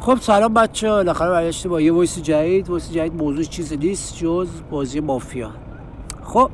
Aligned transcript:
خب 0.00 0.18
سلام 0.20 0.54
بچه 0.54 0.88
ها 0.88 0.96
بالاخره 0.96 1.30
برگشته 1.30 1.68
با 1.68 1.80
یه 1.80 1.92
وایس 1.92 2.18
جدید 2.18 2.70
وایس 2.70 2.92
جدید 2.92 3.14
موضوع 3.14 3.44
چیزی 3.44 3.76
نیست 3.76 4.16
جز 4.16 4.48
بازی 4.70 5.00
مافیا. 5.00 5.50
خب 6.24 6.50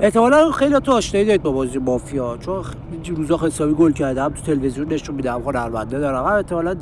احتمالا 0.00 0.50
خیلی 0.50 0.80
تو 0.80 0.92
آشنایی 0.92 1.26
دارید 1.26 1.42
با 1.42 1.52
بازی 1.52 1.78
مافیا 1.78 2.38
چون 3.02 3.16
روزا 3.16 3.36
حسابی 3.36 3.74
گل 3.74 3.92
کردم 3.92 4.28
تو 4.28 4.42
تلویزیون 4.42 4.92
نشون 4.92 5.14
میدم 5.14 5.42
هنرمنده 5.42 5.98
دارم 5.98 6.26
هم 6.26 6.32
احتمالا 6.32 6.76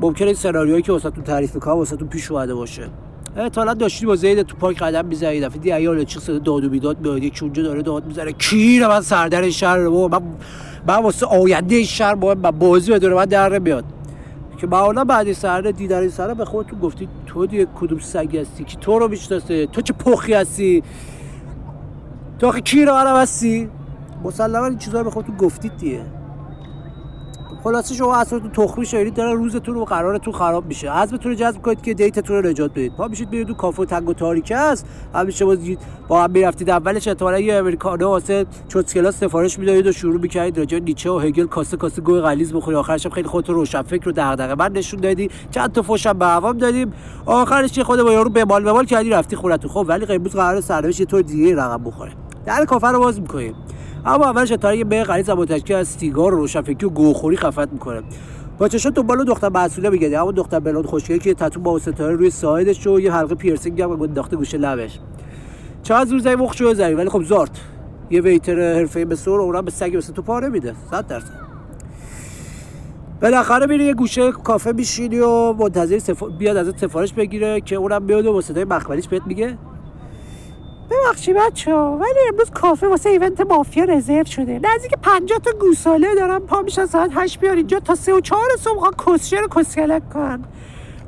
ممکنه 0.00 0.26
این 0.26 0.36
سناریوهایی 0.36 0.82
که 0.82 0.92
واسه 0.92 1.10
تعریف 1.10 1.54
می‌کنم 1.54 1.74
واسه 1.74 1.96
پیش 1.96 2.30
اومده 2.30 2.54
باشه. 2.54 2.88
احتمالا 3.36 3.74
داشتی 3.74 4.06
با 4.06 4.16
زید 4.16 4.42
تو 4.42 4.56
پارک 4.56 4.78
قدم 4.78 5.04
می‌زنی 5.04 5.40
دفعه 5.40 5.58
دی 5.58 5.72
ایال 5.72 6.04
چه 6.04 6.20
صدا 6.20 6.38
داد 6.38 6.64
و 6.64 6.68
بیداد 6.68 7.00
میاد 7.00 7.22
یکی 7.22 7.44
اونجا 7.44 7.62
داره 7.62 7.82
داد 7.82 8.06
می‌زنه. 8.06 8.32
کیر 8.32 8.88
من 8.88 9.00
سردر 9.00 9.50
شهر 9.50 9.88
من 9.88 10.20
من 10.86 11.02
واسه 11.02 11.26
آینده 11.26 11.82
شهر 11.82 12.14
با 12.14 12.34
بازی 12.34 12.92
بدونه 12.92 13.14
من 13.14 13.24
در 13.24 13.58
میاد 13.58 13.84
که 14.56 14.66
معالا 14.66 15.04
بعد 15.04 15.32
سرده 15.32 15.72
دیدن 15.72 15.98
این 15.98 16.10
سره 16.10 16.34
به 16.34 16.44
خودتون 16.44 16.78
گفتی 16.78 17.08
تو 17.26 17.46
دیگه 17.46 17.66
کدوم 17.80 17.98
سگی 17.98 18.38
هستی؟ 18.38 18.64
که 18.64 18.76
تو 18.76 18.98
رو 18.98 19.08
می‌شناسه؟ 19.08 19.66
تو 19.66 19.80
چه 19.80 19.92
پخی 19.92 20.34
هستی؟ 20.34 20.82
تو 22.38 22.46
آخه 22.46 22.60
کی 22.60 22.84
رو 22.84 22.92
عرب 22.92 23.16
هستی؟ 23.16 23.70
مسلما 24.24 24.66
این 24.66 24.78
چیزا 24.78 24.98
رو 24.98 25.04
به 25.04 25.10
خودتون 25.10 25.36
گفتید 25.36 25.76
دیگه. 25.76 26.00
خلاصه 27.64 27.94
شما 27.94 28.16
اصلا 28.16 28.38
تو 28.38 28.48
تخمی 28.48 28.86
شهرید 28.86 29.14
داره 29.14 29.32
روزتون 29.32 29.74
رو 29.74 29.84
قرارتون 29.84 30.32
خراب 30.32 30.66
میشه. 30.66 30.90
عزمتون 30.90 31.32
رو 31.32 31.38
جذب 31.38 31.62
کنید 31.62 31.82
که 31.82 31.94
دیتتون 31.94 32.36
رو 32.36 32.50
نجات 32.50 32.70
بدید. 32.70 32.96
پا 32.96 33.08
میشید 33.08 33.30
برید 33.30 33.46
تو 33.46 33.54
کافه 33.54 33.84
تنگ 33.84 34.08
و 34.08 34.14
تاریکه 34.14 34.56
است 34.56 34.86
همیشه 35.14 35.44
با 35.44 35.56
با 36.08 36.22
هم 36.22 36.30
می‌رفتید. 36.30 36.70
اولش 36.70 37.08
احتمالاً 37.08 37.38
یه 37.38 37.54
امریکانو 37.54 38.08
واسه 38.08 38.46
کلاس 38.94 39.16
سفارش 39.16 39.58
می‌دادید 39.58 39.86
و 39.86 39.92
شروع 39.92 40.20
می‌کردید 40.20 40.58
راجع 40.58 40.78
نیچه 40.78 41.10
و 41.10 41.18
هگل 41.18 41.46
کاسه 41.46 41.76
کاسه 41.76 42.02
گوی 42.02 42.20
غلیظ 42.20 42.52
بخوری 42.52 42.76
آخرش 42.76 43.06
هم 43.06 43.12
خیلی 43.12 43.28
خودتون 43.28 43.54
روشن 43.54 43.82
فکر 43.82 44.04
رو 44.04 44.12
دغدغه. 44.12 44.54
من 44.54 44.72
نشون 44.72 45.00
دادی 45.00 45.30
چند 45.50 45.72
تا 45.72 45.82
فوشم 45.82 46.12
به 46.12 46.24
عوام 46.24 46.58
دادیم. 46.58 46.92
آخرش 47.26 47.78
خود 47.78 48.02
با 48.02 48.12
یارو 48.12 48.30
به 48.30 48.44
مال 48.44 48.64
به 48.64 48.72
مال 48.72 48.84
کردی 48.84 49.10
رفتی 49.10 49.36
خونتون. 49.36 49.70
خب 49.70 49.84
ولی 49.88 50.06
امروز 50.14 50.32
قرار 50.32 50.60
سرنوشت 50.60 51.00
یه 51.00 51.06
طور 51.06 51.22
دیگه 51.22 51.56
رقم 51.56 51.84
بخوره. 51.84 52.12
در 52.46 52.64
کافه 52.64 52.88
رو 52.88 52.98
باز 52.98 53.20
می‌کنیم. 53.20 53.54
اما 54.06 54.24
اولش 54.24 54.52
اتاره 54.52 54.84
به 54.84 55.24
با 55.36 55.44
تشکیل 55.44 55.76
از 55.76 55.88
سیگار 55.88 56.34
و 56.34 56.36
روشنفکری 56.36 56.86
و 56.86 56.88
گوخوری 56.88 57.36
خفت 57.36 57.72
می‌کنه. 57.72 58.02
با 58.58 58.68
چشات 58.68 58.94
دنبال 58.94 59.24
دختر 59.24 59.48
مسئوله 59.48 59.90
میگردی 59.90 60.14
اما 60.14 60.32
دختر 60.32 60.60
بلوند 60.60 60.86
خوشگلی 60.86 61.18
که 61.18 61.34
تتو 61.34 61.60
با 61.60 61.78
ستاره 61.78 62.16
روی 62.16 62.30
سایدش 62.30 62.86
و 62.86 63.00
یه 63.00 63.12
حلقه 63.12 63.34
پیرسینگ 63.34 63.82
هم 63.82 64.02
انداخته 64.02 64.36
گوشه 64.36 64.58
لبش. 64.58 64.98
چقدر 65.82 66.10
زور 66.10 66.18
زنی 66.18 66.34
وقت 66.34 66.56
شو 66.56 66.74
زنی 66.74 66.94
ولی 66.94 67.08
خب 67.08 67.22
زارت. 67.22 67.60
یه 68.10 68.20
ویتر 68.20 68.74
حرفه‌ای 68.74 69.04
به 69.04 69.16
سر 69.16 69.30
اونم 69.30 69.64
به 69.64 69.70
سگ 69.70 69.96
مثل 69.96 70.12
تو 70.12 70.22
پاره 70.22 70.48
میده 70.48 70.74
100 70.90 71.06
درصد. 71.06 71.44
بالاخره 73.22 73.66
میری 73.66 73.84
یه 73.84 73.94
گوشه 73.94 74.32
کافه 74.32 74.72
میشینی 74.72 75.18
و 75.18 75.52
منتظر 75.52 75.98
سفا... 75.98 76.26
بیاد 76.26 76.56
ازت 76.56 76.78
سفارش 76.78 77.12
بگیره 77.12 77.60
که 77.60 77.76
اونم 77.76 78.06
بیاد 78.06 78.26
و 78.26 78.32
با 78.32 78.40
صدای 78.40 78.64
مخملیش 78.64 79.08
بهت 79.08 79.22
میگه. 79.26 79.58
ببخشی 80.90 81.32
بچه 81.32 81.74
ها 81.74 81.96
ولی 81.96 82.18
امروز 82.28 82.50
کافه 82.50 82.88
واسه 82.88 83.10
ایونت 83.10 83.40
مافیا 83.40 83.84
رزرو 83.84 84.24
شده. 84.24 84.60
نزدیک 84.74 84.92
50 85.02 85.38
تا 85.38 85.50
گوساله 85.60 86.14
دارم 86.14 86.40
پا 86.40 86.62
میشن 86.62 86.86
ساعت 86.86 87.10
8 87.14 87.40
بیار 87.40 87.56
اینجا 87.56 87.80
تا 87.80 87.94
3 87.94 88.12
و 88.12 88.20
4 88.20 88.40
صبح 88.58 88.74
می‌خوان 88.74 88.92
کسچه 89.06 89.40
رو 89.40 89.48
کسکلک 89.48 90.08
کنن. 90.10 90.44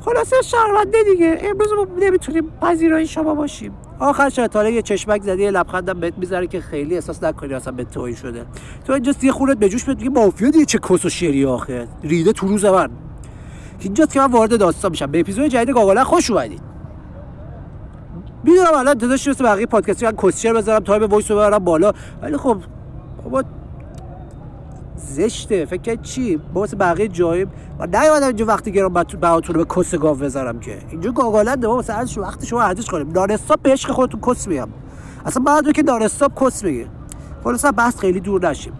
خلاصه 0.00 0.36
شرمنده 0.44 0.98
دیگه. 1.12 1.38
امروز 1.40 1.72
ما 1.72 1.86
نمی‌تونیم 2.00 2.52
پذیرای 2.62 3.06
شما 3.06 3.34
باشیم. 3.34 3.72
آخر 3.98 4.28
شتاله 4.28 4.72
یه 4.72 4.82
چشمک 4.82 5.22
زدی 5.22 5.42
یه 5.42 5.50
لبخندم 5.50 6.00
بهت 6.00 6.14
می‌ذاره 6.18 6.46
که 6.46 6.60
خیلی 6.60 6.94
احساس 6.94 7.22
نکنی 7.22 7.54
اصلا 7.54 7.72
به 7.72 7.84
توهین 7.84 8.16
شده. 8.16 8.46
تو 8.86 8.92
اینجا 8.92 9.14
یه 9.22 9.32
خورت 9.32 9.56
به 9.56 9.68
جوش 9.68 9.84
بهت 9.84 9.98
میگه 9.98 10.10
مافیا 10.10 10.50
دیگه 10.50 10.64
چه 10.64 10.78
کس 10.78 11.04
و 11.04 11.08
شری 11.08 11.44
آخه. 11.44 11.88
ریده 12.02 12.32
تو 12.32 12.46
روز 12.48 12.64
من. 12.64 12.90
اینجاست 13.80 14.12
که 14.12 14.20
من 14.20 14.32
وارد 14.32 14.58
داستان 14.58 14.90
میشم. 14.90 15.06
به 15.06 15.20
اپیزود 15.20 15.46
جدید 15.46 15.74
گاگاله 15.74 16.04
خوش 16.04 16.30
اومدید. 16.30 16.75
می‌دونم 18.46 18.74
الان 18.74 18.94
داداش 18.94 19.28
مثل 19.28 19.44
بقیه 19.44 19.66
پادکستی 19.66 20.06
من 20.06 20.12
کسچر 20.12 20.52
بذارم 20.52 20.84
تایم 20.84 21.02
وایس 21.02 21.30
رو 21.30 21.36
ببرم 21.36 21.58
بالا. 21.58 21.92
ولی 22.22 22.36
خب 22.36 22.56
بابا 23.24 23.42
زشته. 24.96 25.64
فکر 25.64 25.96
چی؟ 25.96 26.40
با 26.54 26.68
بقیه 26.78 27.08
جای 27.08 27.46
من 27.78 27.88
نیومدم 28.00 28.26
اینجا 28.26 28.44
وقتی 28.44 28.72
گرام 28.72 28.92
بهاتون 28.92 29.54
رو 29.54 29.64
به 29.64 29.74
کس 29.76 29.94
گاو 29.94 30.16
بذارم 30.16 30.60
که. 30.60 30.78
اینجا 30.90 31.10
گاگالنده 31.10 31.66
ما 31.66 31.74
واسه 31.74 31.94
ارزش 31.94 32.18
وقت 32.18 32.44
شما 32.44 32.62
ارزش 32.62 32.86
کنیم. 32.86 33.08
دانستاب 33.08 33.60
به 33.62 33.72
عشق 33.72 33.90
خودتون 33.90 34.20
کس 34.20 34.48
میگم. 34.48 34.68
اصلا 35.24 35.42
بعد 35.42 35.72
که 35.72 35.82
دانستاب 35.82 36.32
کس 36.40 36.64
میگه. 36.64 36.86
خلاص 37.44 37.64
بحث 37.76 37.98
خیلی 37.98 38.20
دور 38.20 38.48
نشیم. 38.48 38.72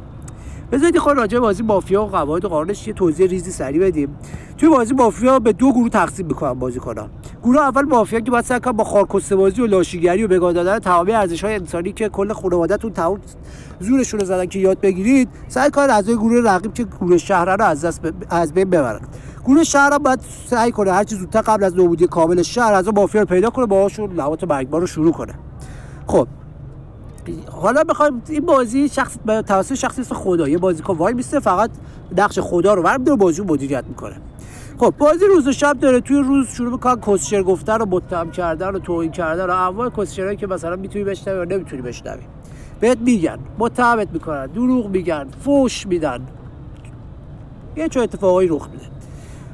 بذارید 0.73 0.99
خود 0.99 1.17
راجع 1.17 1.39
بازی 1.39 1.63
مافیا 1.63 2.05
و 2.05 2.07
قواعد 2.07 2.45
و 2.45 2.49
قانونش 2.49 2.89
یه 2.89 2.95
توضیح 2.95 3.27
ریزی 3.27 3.51
سری 3.51 3.79
بدیم. 3.79 4.19
توی 4.59 4.69
بازی 4.69 4.95
مافیا 4.95 5.39
به 5.39 5.53
دو 5.53 5.73
گروه 5.73 5.89
تقسیم 5.89 6.27
می‌کنن 6.27 6.53
بازی 6.53 6.79
کنن 6.79 7.09
گروه 7.47 7.61
اول 7.61 7.83
مافیا 7.83 8.21
که 8.21 8.31
باید 8.31 8.45
سعی 8.45 8.61
با 8.61 8.85
خارکسته 8.85 9.37
بازی 9.37 9.63
و 9.63 9.67
لاشیگری 9.67 10.25
و 10.25 10.29
بگاه 10.29 10.53
دادن 10.53 10.79
تمامی 10.79 11.13
ارزش 11.13 11.45
های 11.45 11.55
انسانی 11.55 11.93
که 11.93 12.09
کل 12.09 12.33
خانوادهتون 12.33 12.93
تمام 12.93 13.21
زورشون 13.81 14.21
رو 14.21 14.27
زدن 14.27 14.47
که 14.47 14.59
یاد 14.59 14.81
بگیرید 14.81 15.29
سعی 15.49 15.71
کنن 15.71 15.91
از 15.91 16.07
گروه 16.07 16.51
رقیب 16.51 16.75
که 16.75 16.85
گروه 16.85 17.19
شهر 17.19 17.57
رو 17.57 17.65
از 17.65 17.85
دست 17.85 18.01
از 18.31 18.53
بین 18.53 18.71
ببرن. 18.71 19.01
گروه 19.45 19.65
شهر 19.65 19.93
هم 19.93 19.99
باید 19.99 20.21
سعی 20.47 20.73
کنه 20.73 20.93
هر 20.93 21.05
چیز 21.05 21.19
زودتر 21.19 21.41
قبل 21.41 21.65
از 21.65 21.77
نابودی 21.77 22.07
کامل 22.07 22.43
شهر 22.43 22.73
از 22.73 22.89
مافیا 22.89 23.21
رو 23.21 23.27
پیدا 23.27 23.51
کنه 23.51 23.67
باهاشون 23.67 24.13
لوات 24.13 24.45
مرگبار 24.45 24.81
رو 24.81 24.87
شروع 24.87 25.13
کنه. 25.13 25.35
خب 26.07 26.27
حالا 27.51 27.85
بخوایم 27.85 28.23
این 28.29 28.47
بازی 28.47 28.89
شخص 28.89 29.17
توسط 29.47 29.75
شخصی 29.75 30.03
خدا 30.03 30.49
یه 30.49 30.59
بازیکن 30.59 30.97
وای 30.97 31.15
میسته 31.15 31.41
فقط 31.41 31.71
نقش 32.17 32.39
خدا 32.39 32.75
رو 32.75 32.83
ورم 32.83 33.05
داره 33.05 33.19
بازی 33.19 33.43
مدیریت 33.43 33.85
می‌کنه. 33.89 34.15
خب 34.79 34.95
بازی 34.99 35.27
روز 35.27 35.47
و 35.47 35.53
شب 35.53 35.79
داره. 35.81 36.01
توی 36.01 36.17
روز 36.17 36.49
شروع 36.49 36.73
می‌کنن 36.73 37.01
کسشر 37.01 37.43
گفتن 37.43 37.79
رو 37.79 37.87
متهم 37.87 38.31
کردن 38.31 38.69
و 38.69 38.79
توهین 38.79 39.11
کردن 39.11 39.47
و 39.47 39.51
انواع 39.51 39.91
کسشرهایی 39.91 40.37
که 40.37 40.47
مثلا 40.47 40.77
می‌تونی 40.77 41.05
بشنوی 41.05 41.39
و 41.39 41.45
نمی‌تونی 41.45 41.83
بشنوی. 41.83 42.23
بهت 42.81 42.99
میگن 42.99 43.39
متهمت 43.59 44.09
می‌کنن 44.13 44.47
دروغ 44.47 44.89
میگن 44.89 45.27
فوش 45.45 45.87
میدن. 45.87 46.21
یه 47.77 47.89
چه 47.89 48.01
اتفاقایی 48.01 48.49
رخ 48.49 48.69
میده. 48.71 48.85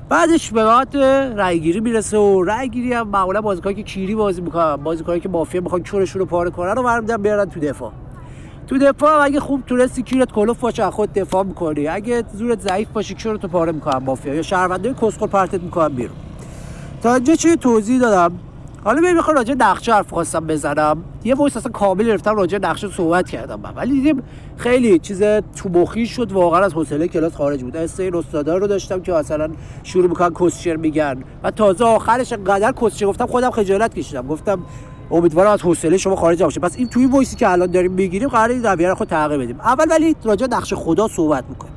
بعدش 0.08 0.50
به 0.50 0.64
بعد 0.64 0.96
رایگیری 1.38 1.80
می‌رسه 1.80 2.18
و 2.18 2.42
رایگیری 2.42 2.92
هم 2.92 3.08
معمولا 3.08 3.40
بازیکنایی 3.40 3.76
که 3.76 3.82
کیری 3.82 4.14
بازی 4.14 4.40
می‌کنن 4.40 4.76
بازیکنایی 4.76 5.20
که 5.20 5.28
مافیا 5.28 5.60
می‌خوان 5.60 5.82
چورشون 5.82 6.20
رو 6.20 6.26
پاره 6.26 6.50
کنن 6.50 6.76
رو 6.76 6.82
برمیدن 6.82 7.22
بیارن 7.22 7.44
تو 7.44 7.60
دفاع. 7.60 7.92
تو 8.66 8.78
دفاع 8.78 9.24
اگه 9.24 9.40
خوب 9.40 9.62
تونستی 9.66 10.02
کیرت 10.02 10.32
کلفت 10.32 10.58
باشه 10.60 10.90
خود 10.90 11.12
دفاع 11.12 11.44
می‌کنی. 11.44 11.88
اگه 11.88 12.24
زورت 12.34 12.60
ضعیف 12.60 12.88
باشه 12.88 13.14
کیرت 13.14 13.40
تو 13.40 13.48
پاره 13.48 13.72
می‌کنن 13.72 14.04
مافیا. 14.04 14.34
یا 14.34 14.42
شهرونده 14.42 14.94
کسخل 15.02 15.26
پرتت 15.26 15.62
می‌کنن 15.62 15.88
بیرون. 15.88 16.16
تا 17.02 17.14
اینجا 17.14 17.34
چه 17.34 17.56
توضیح 17.56 18.00
دادم؟ 18.00 18.38
حالا 18.84 19.00
ببین 19.00 19.12
می‌خوام 19.12 19.36
راجع 19.36 19.54
نقشه 19.54 19.92
حرف 19.94 20.10
خواستم 20.10 20.46
بزنم. 20.46 21.04
یه 21.24 21.34
voice 21.34 21.56
اصلا 21.56 21.72
کامل 21.72 22.06
گرفتم 22.06 22.36
راجع 22.36 22.58
نقشه 22.58 22.88
صحبت 22.88 23.30
کردم 23.30 23.60
من. 23.60 23.74
ولی 23.74 23.92
دیدیم 23.92 24.22
خیلی 24.56 24.98
چیز 24.98 25.22
تو 25.56 25.68
مخی 25.68 26.06
شد. 26.06 26.32
واقعا 26.32 26.60
از 26.60 26.74
حوصله 26.74 27.08
کلاس 27.08 27.34
خارج 27.34 27.62
بود. 27.62 27.76
است 27.76 28.00
این 28.00 28.16
استادا 28.16 28.56
رو 28.56 28.66
داشتم 28.66 29.00
که 29.00 29.12
مثلا 29.12 29.48
شروع 29.82 30.08
می‌کنن 30.08 30.34
کسشر 30.40 30.76
میگن. 30.76 31.24
و 31.42 31.50
تازه 31.50 31.84
آخرش 31.84 32.32
قدر 32.32 32.72
کسشر 32.72 33.06
گفتم 33.06 33.26
خودم 33.26 33.50
خجالت 33.50 33.94
کشیدم. 33.94 34.26
گفتم 34.26 34.58
امیدوارم 35.12 35.50
از 35.50 35.62
حوصله 35.62 35.96
شما 35.96 36.16
خارج 36.16 36.42
نشه 36.42 36.60
پس 36.60 36.76
این 36.76 36.88
توی 36.88 37.06
voice 37.06 37.31
ی 37.31 37.36
که 37.36 37.48
الان 37.48 37.70
داریم 37.70 37.92
می‌گیریم 37.92 38.28
قراره 38.28 38.54
این 38.54 38.62
رویه 38.62 38.88
رو 38.88 38.94
خود 38.94 39.08
تغییر 39.08 39.40
بدیم. 39.40 39.60
اول 39.60 39.86
ولی 39.90 40.16
راجع 40.24 40.46
نقش 40.46 40.74
خدا 40.74 41.08
صحبت 41.08 41.44
می‌کنیم. 41.48 41.74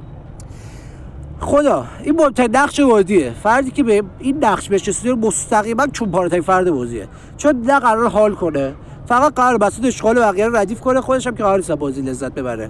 خدا 1.40 1.86
این 2.04 2.16
مهمترین 2.16 2.56
نقش 2.56 2.80
بازیه. 2.80 3.34
فردی 3.44 3.72
که 3.72 3.84
به 3.84 4.04
این 4.20 4.46
نقش 4.46 4.70
بشه 4.70 5.14
مستقیما 5.14 5.88
چون 5.88 6.12
پارتای 6.12 6.42
فرد 6.42 6.72
بازیه. 6.72 7.08
چون 7.38 7.62
نه 7.62 7.80
قرار 7.80 8.10
حال 8.10 8.36
کنه 8.36 8.74
فقط 9.06 9.34
قرار 9.34 9.58
بسید 9.58 9.86
اشغال 9.86 10.20
بقیه 10.20 10.48
رو 10.48 10.56
ردیف 10.58 10.80
کنه 10.80 11.02
خودش 11.02 11.28
هم 11.28 11.36
که 11.36 11.44
قرار 11.44 11.62
بازی 11.62 12.02
لذت 12.02 12.32
ببره. 12.32 12.70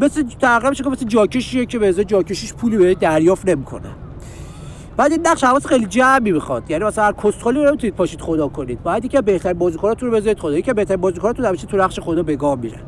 مثل 0.00 0.22
تقریبا 0.40 0.90
مثل 0.90 1.04
جاکشیه 1.06 1.66
که 1.66 1.78
به 1.78 1.88
ازای 1.88 2.04
جاکشیش 2.04 2.54
پولی 2.54 2.76
به 2.76 2.94
دریافت 2.94 3.48
نمی‌کنه. 3.48 3.88
بعد 5.00 5.12
این 5.12 5.26
نقش 5.26 5.44
حواس 5.44 5.66
خیلی 5.66 5.86
جمعی 5.86 6.32
می‌خواد. 6.32 6.70
یعنی 6.70 6.84
مثلا 6.84 7.04
هر 7.04 7.12
رو 7.44 7.52
نمی‌تونید 7.52 7.94
پاشید 7.94 8.20
خدا 8.20 8.48
کنید. 8.48 8.82
باید 8.82 9.08
که 9.08 9.20
بهترین 9.20 9.58
بازیکناتون 9.58 10.10
رو 10.10 10.16
بذارید 10.16 10.38
خدا. 10.38 10.58
یکی 10.58 10.72
بهترین 10.72 11.00
بازیکناتون 11.00 11.44
همیشه 11.44 11.66
تو 11.66 11.76
نقش 11.76 12.00
خدا 12.00 12.22
به 12.22 12.36
گام 12.36 12.58
میره. 12.58 12.78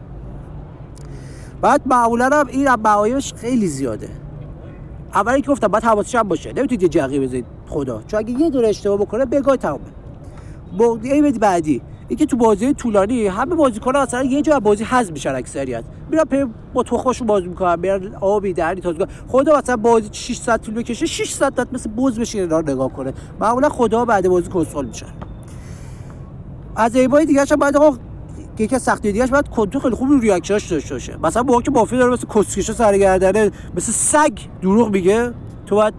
بعد 1.60 1.82
معمولا 1.86 2.30
هم 2.32 2.46
این 2.46 2.74
معایبش 2.74 3.34
خیلی 3.34 3.66
زیاده. 3.66 4.08
اولی 5.14 5.40
که 5.40 5.50
گفتم 5.50 5.68
باید 5.68 5.84
حواسش 5.84 6.14
هم 6.14 6.28
باشه. 6.28 6.52
نمی‌تونید 6.52 6.82
یه 6.82 6.88
جقی 6.88 7.18
بذارید 7.18 7.46
خدا. 7.68 8.02
چون 8.06 8.20
اگه 8.20 8.40
یه 8.40 8.50
دونه 8.50 8.68
اشتباه 8.68 8.98
بکنه 8.98 9.24
بگاه 9.24 9.56
تمامه 9.56 9.84
ایمت 11.02 11.38
بعدی. 11.38 11.82
اینکه 12.12 12.26
تو 12.26 12.36
بازی 12.36 12.74
طولانی 12.74 13.26
همه 13.26 13.54
بازیکن‌ها 13.54 14.02
اصلا 14.02 14.22
یه 14.22 14.42
جا 14.42 14.60
بازی 14.60 14.84
حذف 14.84 15.12
میشن 15.12 15.34
اکثریت. 15.34 15.84
میرن 16.10 16.24
پی 16.24 16.44
با 16.74 16.82
تخمشون 16.82 17.26
بازی 17.26 17.46
می‌کنن 17.46 17.80
میرن 17.80 18.14
آبی 18.20 18.52
دری 18.52 18.80
تازه 18.80 19.06
خدا 19.28 19.58
مثلا 19.58 19.76
بازی 19.76 20.08
6 20.12 20.36
ساعت 20.36 20.62
طول 20.62 20.74
بکشه 20.74 21.06
6 21.06 21.30
ساعت 21.30 21.68
مثل 21.72 21.90
بوز 21.90 22.20
بشین 22.20 22.40
اینا 22.40 22.60
نگاه 22.60 22.92
کنه. 22.92 23.12
معمولا 23.40 23.68
خدا 23.68 24.04
بعد 24.04 24.28
بازی 24.28 24.50
کنسول 24.50 24.86
میشن 24.86 25.06
از 26.76 26.96
ایبای 26.96 27.26
دیگه 27.26 27.44
باید 27.56 27.76
آقا 27.76 27.98
یکی 28.58 28.74
از 28.74 28.82
سختی 28.82 29.12
دیگه‌اش 29.12 29.30
باید 29.30 29.48
کنترل 29.48 29.82
خیلی 29.82 29.94
خوب 29.94 30.20
ریاکشنش 30.20 30.72
داشته 30.72 30.94
باشه. 30.94 31.16
مثلا 31.22 31.42
با 31.42 31.62
که 31.62 31.70
مافیا 31.70 31.98
داره 31.98 32.12
مثل 32.12 32.26
کسکشه 32.34 32.72
سرگردنه 32.72 33.50
مثل 33.76 33.92
سگ 33.92 34.38
دروغ 34.62 34.90
میگه 34.90 35.32
تو 35.66 35.74
باید 35.74 35.94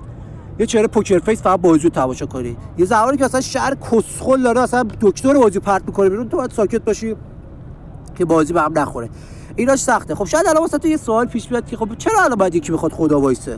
یه 0.60 0.66
چهره 0.66 0.88
پوکر 0.88 1.20
فیس 1.20 1.42
فقط 1.42 1.60
بازی 1.60 1.84
رو 1.84 1.90
تماشا 1.90 2.26
کنی. 2.26 2.58
یه 2.78 2.86
زمانی 2.86 3.18
که 3.18 3.26
اصلا 3.26 3.42
شهر 3.42 3.76
کسخل 3.92 4.44
داره 4.44 4.62
اصلا 4.62 4.84
دکتر 5.02 5.34
بازی 5.34 5.60
پرت 5.60 5.84
می‌کنه 5.86 6.10
بیرون 6.10 6.30
تو 6.30 6.38
باید 6.38 6.52
ساکت 6.52 6.82
باشی 6.82 7.16
که 8.16 8.26
بازی 8.26 8.54
به 8.54 8.62
هم 8.62 8.80
نخوره. 8.80 9.10
ایناش 9.56 9.80
سخته. 9.80 10.16
خب 10.16 10.26
شاید 10.26 10.48
الان 10.48 10.62
واسه 10.62 10.78
تو 10.78 10.88
یه 10.88 10.98
سوال 10.98 11.26
پیش 11.26 11.48
بیاد 11.48 11.66
که 11.66 11.78
خب 11.78 11.96
چرا 11.98 12.24
الان 12.24 12.36
باید 12.36 12.56
یکی 12.56 12.72
بخواد 12.72 12.92
خدا 12.92 13.20
وایسه؟ 13.20 13.58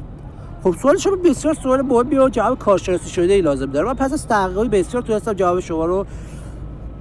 خب 0.63 0.75
سوال 0.81 0.97
شما 0.97 1.15
بسیار 1.15 1.53
سوال 1.53 1.81
مهمی 1.81 2.17
و 2.17 2.29
جواب 2.29 2.59
کارشناسی 2.59 3.09
شده 3.09 3.33
ای 3.33 3.41
لازم 3.41 3.65
داره. 3.65 3.87
من 3.87 3.93
پس 3.93 4.13
از 4.13 4.27
تحقیقات 4.27 4.67
بسیار 4.67 5.03
تونستم 5.03 5.33
جواب 5.33 5.59
شما 5.59 5.85
رو 5.85 6.05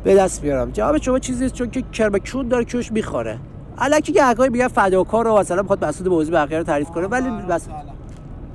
به 0.05 0.15
دست 0.15 0.43
بیارم. 0.43 0.71
جواب 0.71 0.99
شما 0.99 1.19
چیزی 1.19 1.51
چون 1.51 1.71
که 1.71 1.83
کرمکشون 1.93 2.49
داره 2.49 2.65
کیوش 2.65 2.93
می‌خوره. 2.93 3.39
الکی 3.79 4.13
که 4.13 4.25
حقایی 4.25 4.51
میگن 4.51 4.69
فداکار 4.69 5.29
و 5.29 5.39
مثلا 5.39 5.63
می‌خواد 5.63 5.85
مسعود 5.85 6.11
بازی 6.11 6.31
بقیه 6.31 6.59
رو 6.59 6.65
تعریف 6.65 6.91
کنه 6.91 7.07
ولی 7.07 7.31
بس 7.31 7.67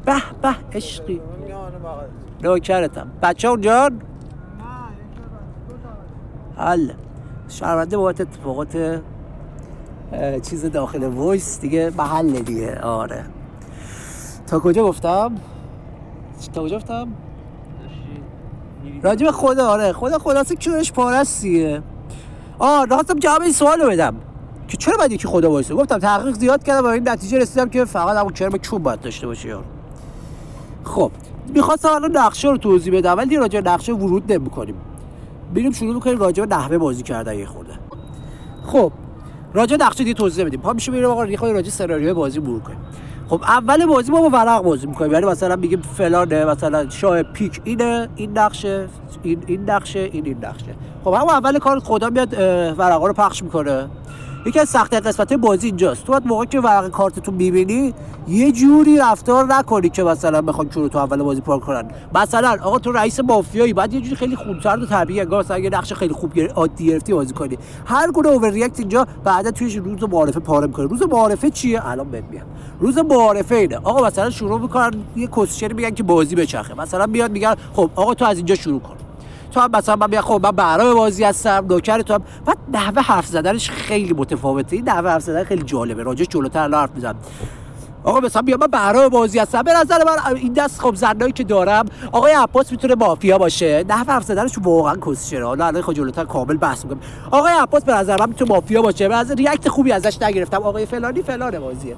به 0.10 0.22
به 0.42 0.56
عشقی. 0.74 1.22
نوکرتم 2.44 3.08
بچه 3.22 3.58
جان 3.58 4.02
حل. 6.58 6.92
شرمنده 7.50 7.98
بابت 7.98 8.22
اتفاقات 8.22 9.02
چیز 10.50 10.66
داخل 10.66 11.04
وایس 11.04 11.60
دیگه 11.62 11.92
محل 11.98 12.40
دیگه. 12.40 12.80
آره. 12.80 13.26
تا 14.48 14.60
کجا 14.60 14.84
گفتم؟ 14.84 15.36
تا 16.54 16.64
کجا 16.64 16.76
گفتم؟ 16.76 17.08
راجب 19.04 19.32
خدا 19.32 19.68
آره. 19.68 19.94
خدا 19.94 20.20
خلاصه 20.20 20.56
کیورش 20.56 20.92
پارست 20.92 21.42
دیگه. 21.42 21.82
آه 22.60 22.86
راستم 22.86 23.20
جواب 23.20 23.42
این 23.42 23.52
سوال 23.52 23.90
بدم. 23.90 24.16
که 24.68 24.78
چرا 24.78 24.98
باید 24.98 25.12
یکی 25.12 25.28
خدا 25.28 25.52
وایسه؟ 25.52 25.76
گفتم 25.76 25.98
تحقیق 25.98 26.36
زیاد 26.36 26.64
کردم 26.64 26.84
و 26.84 26.88
این 26.88 27.10
نتیجه 27.10 27.38
رسیدم 27.40 27.70
که 27.70 27.86
فقط 27.86 28.18
همون 28.18 28.34
کرم 28.34 28.58
چوب 28.58 28.84
باید 28.84 29.02
داشته 29.02 29.28
باشه 29.28 29.50
یارو. 29.50 29.79
خب 30.84 31.12
می‌خواستم 31.54 31.90
الان 31.90 32.18
نقشه 32.18 32.50
رو 32.50 32.58
توضیح 32.58 32.98
بدم 32.98 33.18
ولی 33.18 33.38
راجع 33.38 33.60
نقشه 33.60 33.94
ورود 33.94 34.34
نمی‌کنیم. 34.34 34.76
بریم 35.56 35.72
شروع 35.72 35.94
می‌کنیم 35.94 36.18
راجع 36.18 36.46
نحوه 36.46 36.78
بازی 36.78 37.04
کردن 37.04 37.40
یه 37.40 37.46
خورده. 37.46 37.74
خب 38.66 38.92
راجع 39.54 39.78
نقشه 39.80 40.04
دیگه 40.04 40.14
توضیح 40.14 40.46
بدیم. 40.46 40.60
پا 40.60 40.74
میشه 40.74 40.92
بریم 40.92 41.06
آقا 41.06 41.26
خورده 41.38 41.54
راجع 41.54 41.70
سناریوی 41.70 42.14
بازی 42.14 42.40
مرور 42.40 42.60
کنیم. 42.60 42.80
خب 43.30 43.42
اول 43.44 43.86
بازی 43.86 44.12
ما 44.12 44.22
با 44.22 44.30
ورق 44.30 44.64
بازی 44.64 44.88
می‌کنیم. 44.88 45.12
یعنی 45.12 45.26
مثلا 45.26 45.56
میگیم 45.56 45.82
فلانه 45.82 46.46
مثلا 46.46 46.90
شاه 46.90 47.24
پیک 47.24 47.62
اینه 47.64 48.10
این 48.16 48.38
نقشه 48.38 48.88
این 49.24 49.44
این 49.48 49.70
نقشه 49.70 50.00
این 50.00 50.26
این 50.26 50.46
نقشه. 50.46 50.76
خب 51.04 51.14
همون 51.14 51.30
اول 51.30 51.60
کار 51.60 51.80
خدا 51.80 52.10
میاد 52.10 52.34
ورقا 52.80 53.08
رو 53.08 53.14
پخش 53.14 53.44
می‌کنه. 53.44 53.88
یکی 54.50 54.60
از 54.60 54.70
سخت 54.70 54.94
قسمت 54.94 55.34
بازی 55.34 55.68
اینجاست. 55.68 56.06
تو 56.06 56.20
موقع 56.26 56.46
که 56.46 56.60
ورق 56.60 56.90
کارتتون 56.90 57.34
می‌بینی 57.34 57.94
یه 58.28 58.52
جوری 58.52 58.98
رفتار 58.98 59.46
نکنی 59.46 59.90
که 59.90 60.04
مثلا 60.04 60.42
بخوان 60.42 60.70
چون 60.70 60.90
تو 60.90 60.98
اول 60.98 61.24
بازی 61.24 61.42
پر 61.42 61.60
کنن. 61.60 61.92
مثلا 62.16 62.58
آقا 62.64 62.80
تو 62.80 62.92
رئیس 62.92 63.20
مافیایی 63.20 63.74
بعد 63.74 63.94
یه 63.94 64.02
جوری 64.02 64.16
خیلی 64.16 64.36
خونسرد 64.36 64.84
و 64.84 64.86
طبیعی 64.86 65.20
انگار 65.20 65.40
مثلا 65.40 65.60
یه 65.60 65.70
نقش 65.70 65.94
خیلی 65.94 66.14
خوب 66.14 66.40
عادی 66.40 66.86
گرفتی 66.86 67.14
بازی 67.14 67.34
کنی. 67.34 67.58
هر 67.86 68.12
گونه 68.12 68.30
اوور 68.30 68.50
ریاکت 68.50 68.80
اینجا 68.80 69.08
بعدا 69.24 69.52
توی 69.52 69.80
روز 69.80 70.04
معارفه 70.04 70.40
پاره 70.40 70.68
می‌کنه 70.68 70.86
روز 70.86 71.02
معارفه 71.02 71.50
چیه؟ 71.50 71.88
الان 71.88 72.12
بهت 72.12 72.24
میگم. 72.32 72.46
روز 72.80 72.98
معارفه 72.98 73.56
اینه. 73.56 73.78
آقا 73.78 74.08
مثلا 74.08 74.30
شروع 74.30 74.62
می‌کنن 74.62 74.92
یه 75.16 75.28
کوسچری 75.28 75.74
میگن 75.74 75.90
که 75.90 76.04
بازی 76.04 76.36
بچرخه. 76.36 76.82
مثلا 76.82 77.06
میاد 77.06 77.32
میگن 77.32 77.56
خب 77.74 77.90
آقا 77.96 78.14
تو 78.14 78.26
از 78.26 78.38
اینجا 78.38 78.56
شروع 78.56 78.80
کن. 78.80 78.96
تو 79.52 79.60
هم 79.60 79.70
مثلا 79.74 79.96
من 79.96 80.22
خب 80.22 80.40
من 80.44 80.52
برای 80.52 80.94
بازی 80.94 81.24
هستم 81.24 81.66
نوکر 81.70 82.02
تو 82.02 82.14
هم. 82.14 82.22
بعد 82.46 82.58
نحوه 82.74 83.02
حرف 83.02 83.26
زدنش 83.26 83.70
خیلی 83.70 84.14
متفاوته. 84.14 84.76
این 84.76 84.90
نحوه 84.90 85.10
حرف 85.10 85.24
زدن 85.24 85.44
خیلی 85.44 85.64
جالبه. 85.64 86.04
راجع 86.04 86.26
جلوتر 86.26 86.60
الان 86.60 86.82
حرف 86.82 86.90
می‌زنم. 86.96 87.16
آقا 88.04 88.20
مثلا 88.20 88.42
بیا 88.42 88.58
من 88.58 88.68
برای 88.68 89.10
بازی 89.10 89.40
هستم. 89.40 89.62
به 89.62 89.74
نظر 89.74 89.98
من 90.04 90.36
این 90.36 90.54
دست 90.54 90.82
خب 90.82 90.96
زنایی 90.96 91.32
که 91.32 91.44
دارم 91.44 91.86
آقای 92.12 92.34
عباس 92.34 92.72
می‌تونه 92.72 92.96
مافیا 92.96 93.38
باشه. 93.38 93.86
نحوه 93.90 94.14
حرف 94.14 94.24
زدنش 94.24 94.58
واقعا 94.64 94.96
کسچره 94.96 95.46
حالا 95.46 95.66
الان 95.66 95.82
خود 95.82 95.96
جلوتر 95.96 96.24
کامل 96.24 96.58
بحث 96.58 96.84
می‌کنم. 96.84 97.00
آقای 97.32 97.54
عباس 97.54 97.84
به 97.84 97.94
نظر 97.94 98.20
من 98.20 98.30
می‌تونه 98.30 98.52
مافیا 98.52 98.82
باشه. 98.82 99.08
به 99.08 99.16
نظر 99.16 99.36
ریاکت 99.36 99.70
خوبی 99.70 99.92
ازش 99.92 100.22
نگرفتم. 100.22 100.58
آقای 100.58 100.86
فلانی 100.86 101.22
فلان 101.22 101.60
بازیه. 101.60 101.96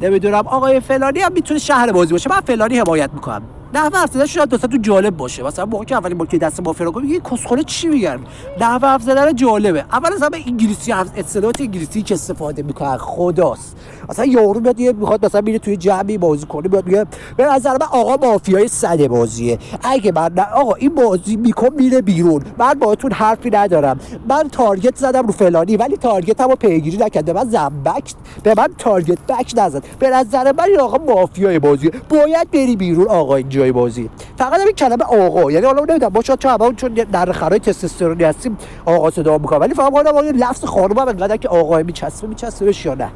نمی‌دونم 0.00 0.46
آقای 0.46 0.80
فلانی 0.80 1.20
هم 1.20 1.32
می‌تونه 1.32 1.60
شهر 1.60 1.92
بازی 1.92 2.12
باشه. 2.12 2.30
من 2.30 2.40
فلانی 2.40 2.78
حمایت 2.78 3.10
می‌کنم. 3.14 3.42
نحوه 3.74 3.98
حرف 3.98 4.12
زدن 4.12 4.26
شاید 4.26 4.48
تو 4.48 4.76
جالب 4.76 5.16
باشه. 5.16 5.42
مثلا 5.42 5.66
موقع 5.66 5.84
که 5.84 5.94
اولین 5.94 6.18
بار 6.18 6.26
که 6.26 6.38
دست 6.38 6.60
مافیا 6.60 6.86
رو 6.86 7.00
میگه 7.00 7.20
کسخونه 7.20 7.64
چی 7.64 7.88
میگن؟ 7.88 8.20
نحوه 8.60 8.88
حرف 8.88 9.02
زدن 9.02 9.34
جالبه. 9.34 9.84
اول 9.92 10.12
از 10.12 10.22
همه 10.22 10.38
انگلیسی 10.46 10.92
اصطلاحات 10.92 11.60
انگلیسی 11.60 12.02
که 12.02 12.14
استفاده 12.14 12.62
می‌کنن 12.62 12.96
خداست. 12.96 13.76
مثلا 14.08 14.24
یارو 14.24 14.60
میاد 14.60 14.96
می‌خواد 14.96 15.26
مثلا 15.26 15.40
میره 15.40 15.58
توی 15.58 15.76
جمعی 15.76 16.18
بازی 16.18 16.46
کنه 16.46 16.68
میاد 16.68 16.86
میگه 16.86 17.06
به 17.36 17.44
نظر 17.44 17.72
من 17.72 17.86
آقا 17.92 18.26
مافیای 18.26 18.68
صد 18.68 19.06
بازیه. 19.06 19.58
اگه 19.82 20.12
من 20.12 20.38
آقا 20.38 20.74
این 20.74 20.94
بازی 20.94 21.36
میکن 21.36 21.68
میره 21.76 22.00
بیرون. 22.00 22.44
من 22.58 22.74
باهاتون 22.74 23.12
حرفی 23.12 23.50
ندارم. 23.50 24.00
من 24.28 24.48
تارگت 24.48 24.96
زدم 24.96 25.26
رو 25.26 25.32
فلانی 25.32 25.76
ولی 25.76 25.96
تارگتمو 25.96 26.54
پیگیری 26.54 26.96
نکرده 26.96 27.32
من 27.32 27.44
زنبک 27.44 28.14
به 28.42 28.54
من 28.56 28.68
تارگت 28.78 29.18
بک 29.28 29.52
نزد. 29.56 29.82
به 29.98 30.10
نظر 30.10 30.52
من 30.52 30.64
این 30.64 30.80
آقا 30.80 31.14
مافیای 31.14 31.58
بازیه. 31.58 31.90
باید 32.08 32.50
بری 32.50 32.76
بیرون 32.76 33.08
آقا 33.08 33.36
اینجا. 33.36 33.61
جای 33.62 33.72
بازی. 33.72 34.10
فقط 34.38 34.60
این 34.60 34.72
کلمه 34.72 35.04
آقا. 35.04 35.52
یعنی 35.52 35.66
حالا 35.66 35.84
نمی‌دونم 35.84 36.08
با 36.08 36.22
شاید 36.22 36.38
چون 36.38 36.74
چون 36.74 36.94
در 36.94 37.32
خرای 37.32 37.58
تستوسترونی 37.58 38.24
هستیم 38.24 38.58
آقا 38.84 39.10
صدا 39.10 39.38
می‌کنم 39.38 39.60
ولی 39.60 39.74
فقط 39.74 40.06
آقا 40.06 40.20
لفظ 40.20 40.64
خانم 40.64 40.98
هم 40.98 41.08
انقدر 41.08 41.36
که 41.36 41.48
آقا 41.48 41.82
میچسبه 41.82 42.28
میچسبه 42.28 42.86
یا 42.86 42.94
نه. 42.94 43.08